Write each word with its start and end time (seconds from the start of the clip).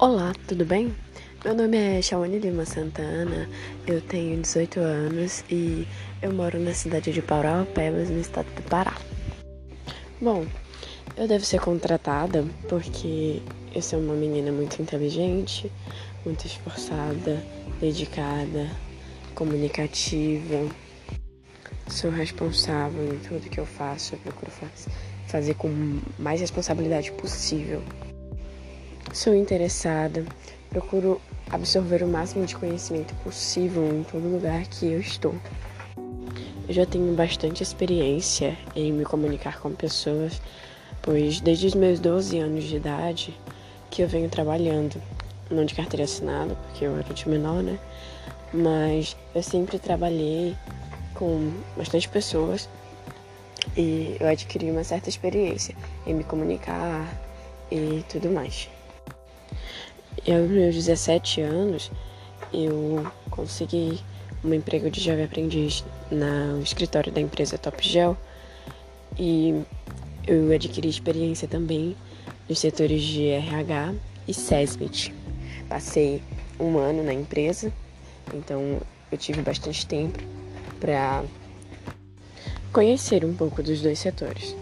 Olá, 0.00 0.32
tudo 0.46 0.64
bem? 0.64 0.94
Meu 1.44 1.56
nome 1.56 1.76
é 1.76 2.00
Shawane 2.00 2.38
Lima 2.38 2.64
Santana, 2.64 3.48
eu 3.84 4.00
tenho 4.00 4.40
18 4.40 4.78
anos 4.78 5.42
e 5.50 5.88
eu 6.22 6.32
moro 6.32 6.56
na 6.60 6.72
cidade 6.72 7.10
de 7.10 7.20
Parauapebas, 7.20 8.08
no 8.08 8.20
estado 8.20 8.46
do 8.54 8.62
Pará. 8.62 8.96
Bom, 10.20 10.46
eu 11.16 11.26
devo 11.26 11.44
ser 11.44 11.60
contratada 11.60 12.44
porque 12.68 13.42
eu 13.74 13.82
sou 13.82 13.98
uma 13.98 14.14
menina 14.14 14.52
muito 14.52 14.80
inteligente, 14.80 15.68
muito 16.24 16.46
esforçada, 16.46 17.42
dedicada, 17.80 18.70
comunicativa, 19.34 20.64
sou 21.88 22.12
responsável 22.12 23.14
em 23.14 23.18
tudo 23.18 23.50
que 23.50 23.58
eu 23.58 23.66
faço, 23.66 24.14
eu 24.14 24.20
procuro 24.20 24.52
fazer 25.26 25.54
com 25.54 25.98
mais 26.16 26.40
responsabilidade 26.40 27.10
possível. 27.10 27.82
Sou 29.18 29.34
interessada, 29.34 30.24
procuro 30.70 31.20
absorver 31.50 32.04
o 32.04 32.06
máximo 32.06 32.46
de 32.46 32.54
conhecimento 32.54 33.12
possível 33.16 33.84
em 33.92 34.04
todo 34.04 34.22
lugar 34.22 34.64
que 34.66 34.86
eu 34.86 35.00
estou. 35.00 35.34
Eu 36.68 36.72
já 36.72 36.86
tenho 36.86 37.12
bastante 37.16 37.60
experiência 37.60 38.56
em 38.76 38.92
me 38.92 39.04
comunicar 39.04 39.58
com 39.58 39.72
pessoas, 39.72 40.40
pois 41.02 41.40
desde 41.40 41.66
os 41.66 41.74
meus 41.74 41.98
12 41.98 42.38
anos 42.38 42.62
de 42.62 42.76
idade 42.76 43.36
que 43.90 44.02
eu 44.02 44.06
venho 44.06 44.28
trabalhando, 44.28 45.02
não 45.50 45.64
de 45.64 45.74
carteira 45.74 46.04
assinada, 46.04 46.54
porque 46.54 46.84
eu 46.84 46.96
era 46.96 47.12
de 47.12 47.28
menor, 47.28 47.60
né? 47.60 47.76
Mas 48.54 49.16
eu 49.34 49.42
sempre 49.42 49.80
trabalhei 49.80 50.56
com 51.14 51.54
bastante 51.76 52.08
pessoas 52.08 52.68
e 53.76 54.16
eu 54.20 54.28
adquiri 54.28 54.70
uma 54.70 54.84
certa 54.84 55.08
experiência 55.08 55.74
em 56.06 56.14
me 56.14 56.22
comunicar 56.22 57.12
e 57.68 58.04
tudo 58.08 58.30
mais. 58.30 58.77
E 60.26 60.32
aos 60.32 60.48
meus 60.50 60.74
17 60.74 61.40
anos, 61.40 61.90
eu 62.52 63.06
consegui 63.30 64.00
um 64.44 64.52
emprego 64.54 64.90
de 64.90 65.00
jovem 65.00 65.24
aprendiz 65.24 65.84
no 66.10 66.62
escritório 66.62 67.12
da 67.12 67.20
empresa 67.20 67.58
Top 67.58 67.86
Gel 67.86 68.16
e 69.18 69.62
eu 70.26 70.52
adquiri 70.52 70.88
experiência 70.88 71.48
também 71.48 71.96
nos 72.48 72.58
setores 72.58 73.02
de 73.02 73.28
RH 73.28 73.94
e 74.26 74.34
SESMIT. 74.34 75.14
Passei 75.68 76.22
um 76.58 76.78
ano 76.78 77.02
na 77.02 77.12
empresa, 77.12 77.72
então 78.32 78.80
eu 79.10 79.18
tive 79.18 79.42
bastante 79.42 79.86
tempo 79.86 80.18
para 80.80 81.24
conhecer 82.72 83.24
um 83.24 83.34
pouco 83.34 83.62
dos 83.62 83.80
dois 83.80 83.98
setores. 83.98 84.54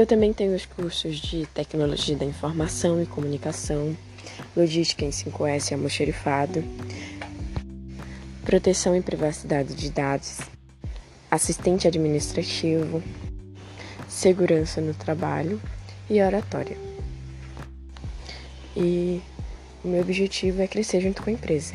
Eu 0.00 0.06
também 0.06 0.32
tenho 0.32 0.56
os 0.56 0.64
cursos 0.64 1.16
de 1.16 1.44
Tecnologia 1.48 2.16
da 2.16 2.24
Informação 2.24 3.02
e 3.02 3.06
Comunicação, 3.06 3.94
Logística 4.56 5.04
em 5.04 5.10
5S 5.10 5.70
e 5.70 5.74
Almoxerifado, 5.74 6.64
Proteção 8.42 8.96
e 8.96 9.02
Privacidade 9.02 9.74
de 9.74 9.90
Dados, 9.90 10.38
Assistente 11.30 11.86
Administrativo, 11.86 13.02
Segurança 14.08 14.80
no 14.80 14.94
Trabalho 14.94 15.60
e 16.08 16.22
Oratória. 16.22 16.78
E 18.74 19.20
o 19.84 19.88
meu 19.88 20.00
objetivo 20.00 20.62
é 20.62 20.66
crescer 20.66 21.02
junto 21.02 21.22
com 21.22 21.28
a 21.28 21.34
empresa. 21.34 21.74